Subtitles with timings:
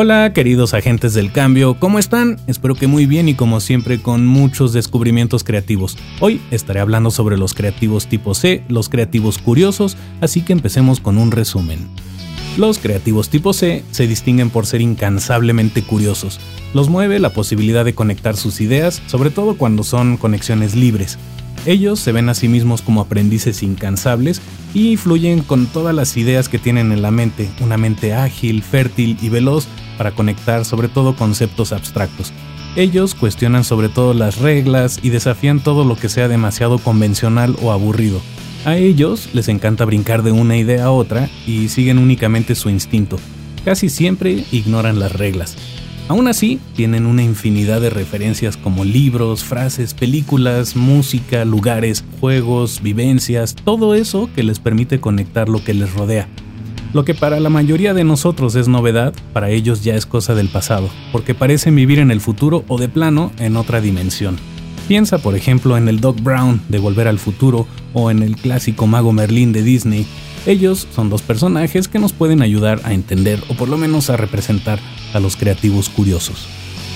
[0.00, 2.36] Hola queridos agentes del cambio, ¿cómo están?
[2.46, 5.98] Espero que muy bien y como siempre con muchos descubrimientos creativos.
[6.20, 11.18] Hoy estaré hablando sobre los creativos tipo C, los creativos curiosos, así que empecemos con
[11.18, 11.80] un resumen.
[12.56, 16.38] Los creativos tipo C se distinguen por ser incansablemente curiosos.
[16.74, 21.18] Los mueve la posibilidad de conectar sus ideas, sobre todo cuando son conexiones libres.
[21.66, 24.40] Ellos se ven a sí mismos como aprendices incansables
[24.74, 29.18] y fluyen con todas las ideas que tienen en la mente, una mente ágil, fértil
[29.20, 29.66] y veloz
[29.98, 32.32] para conectar sobre todo conceptos abstractos.
[32.76, 37.72] Ellos cuestionan sobre todo las reglas y desafían todo lo que sea demasiado convencional o
[37.72, 38.20] aburrido.
[38.64, 43.18] A ellos les encanta brincar de una idea a otra y siguen únicamente su instinto.
[43.64, 45.56] Casi siempre ignoran las reglas.
[46.08, 53.54] Aún así, tienen una infinidad de referencias como libros, frases, películas, música, lugares, juegos, vivencias,
[53.54, 56.26] todo eso que les permite conectar lo que les rodea.
[56.94, 60.48] Lo que para la mayoría de nosotros es novedad, para ellos ya es cosa del
[60.48, 64.38] pasado, porque parecen vivir en el futuro o de plano en otra dimensión.
[64.88, 68.86] Piensa por ejemplo en el Doc Brown de Volver al Futuro o en el clásico
[68.86, 70.06] Mago Merlín de Disney.
[70.46, 74.16] Ellos son dos personajes que nos pueden ayudar a entender o por lo menos a
[74.16, 74.78] representar
[75.12, 76.48] a los creativos curiosos.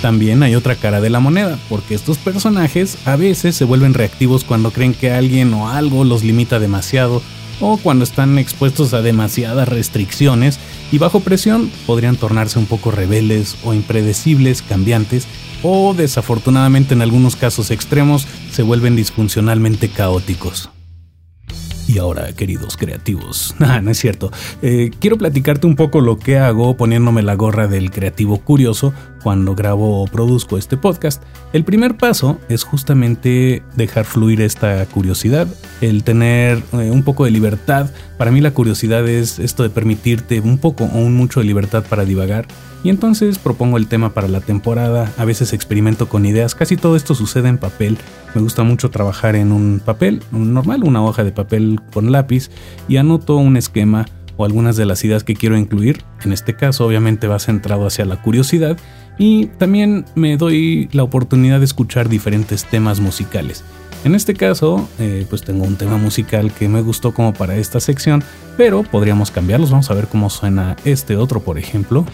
[0.00, 4.44] También hay otra cara de la moneda, porque estos personajes a veces se vuelven reactivos
[4.44, 7.22] cuando creen que alguien o algo los limita demasiado
[7.60, 10.58] o cuando están expuestos a demasiadas restricciones
[10.92, 15.26] y bajo presión podrían tornarse un poco rebeldes o impredecibles, cambiantes
[15.62, 20.70] o desafortunadamente en algunos casos extremos se vuelven disfuncionalmente caóticos.
[21.86, 24.30] Y ahora, queridos creativos, ah, no es cierto,
[24.62, 28.94] eh, quiero platicarte un poco lo que hago poniéndome la gorra del creativo curioso
[29.24, 31.22] cuando grabo o produzco este podcast.
[31.54, 35.48] El primer paso es justamente dejar fluir esta curiosidad,
[35.80, 37.90] el tener eh, un poco de libertad.
[38.18, 41.82] Para mí la curiosidad es esto de permitirte un poco o un mucho de libertad
[41.88, 42.46] para divagar
[42.84, 46.96] y entonces propongo el tema para la temporada, a veces experimento con ideas, casi todo
[46.96, 47.96] esto sucede en papel.
[48.34, 52.50] Me gusta mucho trabajar en un papel, normal, una hoja de papel con lápiz,
[52.86, 54.04] y anoto un esquema
[54.36, 56.04] o algunas de las ideas que quiero incluir.
[56.24, 58.76] En este caso obviamente va centrado hacia la curiosidad
[59.18, 63.64] y también me doy la oportunidad de escuchar diferentes temas musicales.
[64.04, 67.80] En este caso, eh, pues tengo un tema musical que me gustó como para esta
[67.80, 68.22] sección,
[68.56, 69.70] pero podríamos cambiarlos.
[69.70, 72.04] Vamos a ver cómo suena este otro, por ejemplo.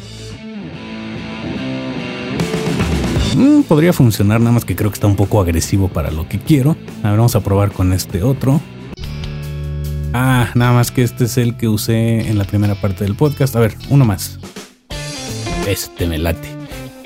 [3.37, 6.39] Mm, podría funcionar, nada más que creo que está un poco agresivo para lo que
[6.39, 6.77] quiero.
[7.03, 8.61] A ver, vamos a probar con este otro.
[10.13, 13.57] Ah, nada más que este es el que usé en la primera parte del podcast.
[13.57, 14.39] A ver, uno más.
[15.67, 16.60] Este me late.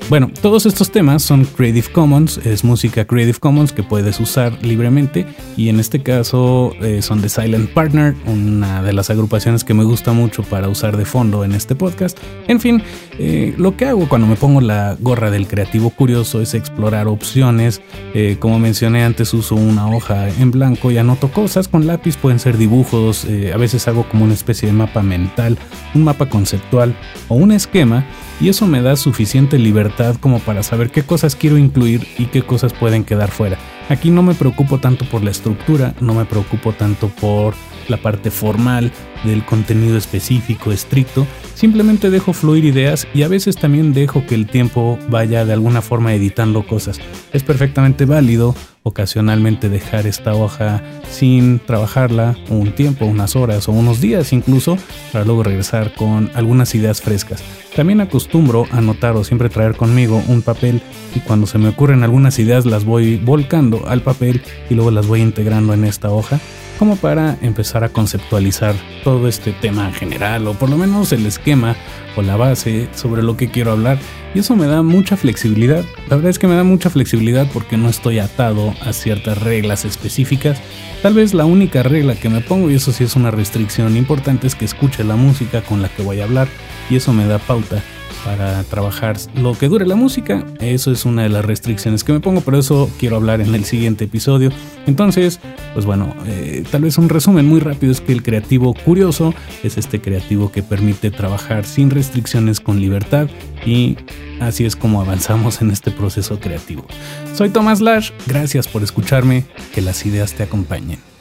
[0.07, 5.25] Bueno, todos estos temas son Creative Commons, es música Creative Commons que puedes usar libremente
[5.57, 9.83] y en este caso eh, son de Silent Partner, una de las agrupaciones que me
[9.83, 12.19] gusta mucho para usar de fondo en este podcast.
[12.47, 12.83] En fin,
[13.17, 17.81] eh, lo que hago cuando me pongo la gorra del creativo curioso es explorar opciones.
[18.13, 22.37] Eh, como mencioné antes, uso una hoja en blanco y anoto cosas con lápiz, pueden
[22.37, 25.57] ser dibujos, a veces hago como una especie de mapa mental,
[25.95, 26.95] un mapa conceptual
[27.27, 28.05] o un esquema
[28.39, 32.41] y eso me da suficiente libertad como para saber qué cosas quiero incluir y qué
[32.41, 33.57] cosas pueden quedar fuera.
[33.89, 37.53] Aquí no me preocupo tanto por la estructura, no me preocupo tanto por
[37.87, 38.91] la parte formal
[39.23, 44.47] del contenido específico, estricto, simplemente dejo fluir ideas y a veces también dejo que el
[44.47, 46.99] tiempo vaya de alguna forma editando cosas.
[47.31, 48.55] Es perfectamente válido
[48.87, 54.77] ocasionalmente dejar esta hoja sin trabajarla un tiempo, unas horas o unos días incluso,
[55.11, 57.43] para luego regresar con algunas ideas frescas.
[57.75, 60.81] También acostumbro anotar o siempre traer conmigo un papel
[61.15, 65.07] y cuando se me ocurren algunas ideas las voy volcando al papel y luego las
[65.07, 66.39] voy integrando en esta hoja
[66.77, 71.75] como para empezar a conceptualizar todo este tema general o por lo menos el esquema
[72.15, 73.97] o la base sobre lo que quiero hablar
[74.33, 75.83] y eso me da mucha flexibilidad.
[76.09, 79.85] La verdad es que me da mucha flexibilidad porque no estoy atado a ciertas reglas
[79.85, 80.59] específicas.
[81.01, 84.47] Tal vez la única regla que me pongo, y eso sí es una restricción importante,
[84.47, 86.47] es que escuche la música con la que voy a hablar
[86.89, 87.81] y eso me da pauta
[88.23, 90.45] para trabajar lo que dure la música.
[90.59, 93.65] Eso es una de las restricciones que me pongo, pero eso quiero hablar en el
[93.65, 94.51] siguiente episodio.
[94.87, 95.39] Entonces,
[95.73, 99.33] pues bueno, eh, tal vez un resumen muy rápido es que el creativo curioso
[99.63, 103.27] es este creativo que permite trabajar sin restricciones con libertad
[103.65, 103.97] y
[104.39, 106.85] así es como avanzamos en este proceso creativo.
[107.33, 111.14] Soy Tomás Lash, gracias por escucharme, que las ideas te acompañen.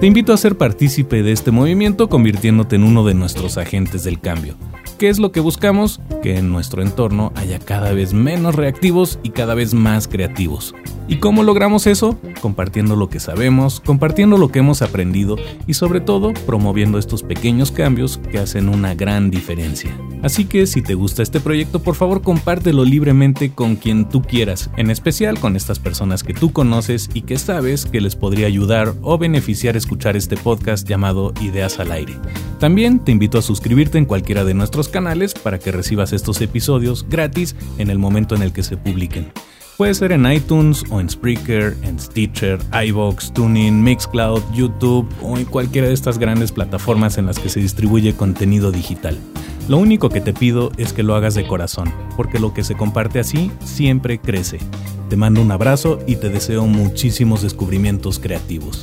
[0.00, 4.20] Te invito a ser partícipe de este movimiento convirtiéndote en uno de nuestros agentes del
[4.20, 4.54] cambio.
[4.96, 6.00] ¿Qué es lo que buscamos?
[6.22, 10.72] Que en nuestro entorno haya cada vez menos reactivos y cada vez más creativos.
[11.10, 12.18] ¿Y cómo logramos eso?
[12.42, 17.72] Compartiendo lo que sabemos, compartiendo lo que hemos aprendido y sobre todo promoviendo estos pequeños
[17.72, 19.90] cambios que hacen una gran diferencia.
[20.22, 24.68] Así que si te gusta este proyecto, por favor compártelo libremente con quien tú quieras,
[24.76, 28.92] en especial con estas personas que tú conoces y que sabes que les podría ayudar
[29.00, 32.16] o beneficiar escuchar este podcast llamado Ideas al Aire.
[32.60, 37.06] También te invito a suscribirte en cualquiera de nuestros canales para que recibas estos episodios
[37.08, 39.32] gratis en el momento en el que se publiquen.
[39.78, 42.58] Puede ser en iTunes o en Spreaker, en Stitcher,
[42.88, 47.60] iBox, Tuning, Mixcloud, YouTube o en cualquiera de estas grandes plataformas en las que se
[47.60, 49.16] distribuye contenido digital.
[49.68, 52.76] Lo único que te pido es que lo hagas de corazón, porque lo que se
[52.76, 54.58] comparte así siempre crece.
[55.10, 58.82] Te mando un abrazo y te deseo muchísimos descubrimientos creativos.